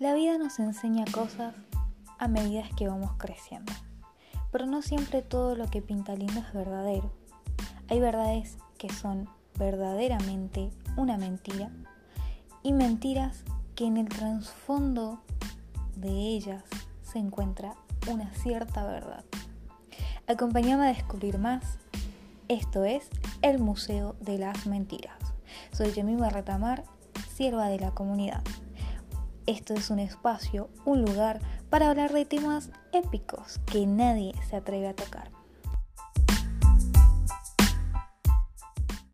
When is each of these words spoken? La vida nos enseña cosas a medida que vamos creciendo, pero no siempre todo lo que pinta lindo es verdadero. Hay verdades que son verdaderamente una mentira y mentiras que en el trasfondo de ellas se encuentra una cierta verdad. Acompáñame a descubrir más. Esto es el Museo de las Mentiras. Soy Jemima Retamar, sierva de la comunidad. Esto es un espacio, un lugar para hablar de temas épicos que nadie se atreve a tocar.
La 0.00 0.14
vida 0.14 0.38
nos 0.38 0.58
enseña 0.58 1.04
cosas 1.12 1.54
a 2.18 2.26
medida 2.26 2.62
que 2.74 2.88
vamos 2.88 3.12
creciendo, 3.18 3.70
pero 4.50 4.64
no 4.64 4.80
siempre 4.80 5.20
todo 5.20 5.54
lo 5.56 5.68
que 5.68 5.82
pinta 5.82 6.14
lindo 6.14 6.40
es 6.40 6.54
verdadero. 6.54 7.12
Hay 7.90 8.00
verdades 8.00 8.56
que 8.78 8.90
son 8.90 9.28
verdaderamente 9.58 10.70
una 10.96 11.18
mentira 11.18 11.70
y 12.62 12.72
mentiras 12.72 13.44
que 13.74 13.84
en 13.84 13.98
el 13.98 14.08
trasfondo 14.08 15.20
de 15.96 16.08
ellas 16.08 16.64
se 17.02 17.18
encuentra 17.18 17.74
una 18.10 18.32
cierta 18.32 18.86
verdad. 18.86 19.26
Acompáñame 20.26 20.86
a 20.86 20.94
descubrir 20.94 21.36
más. 21.36 21.76
Esto 22.48 22.86
es 22.86 23.10
el 23.42 23.58
Museo 23.58 24.16
de 24.18 24.38
las 24.38 24.66
Mentiras. 24.66 25.18
Soy 25.72 25.92
Jemima 25.92 26.30
Retamar, 26.30 26.84
sierva 27.34 27.66
de 27.66 27.80
la 27.80 27.90
comunidad. 27.90 28.42
Esto 29.50 29.74
es 29.74 29.90
un 29.90 29.98
espacio, 29.98 30.70
un 30.84 31.02
lugar 31.04 31.40
para 31.70 31.90
hablar 31.90 32.12
de 32.12 32.24
temas 32.24 32.70
épicos 32.92 33.58
que 33.66 33.84
nadie 33.84 34.32
se 34.48 34.54
atreve 34.54 34.86
a 34.86 34.94
tocar. 34.94 35.39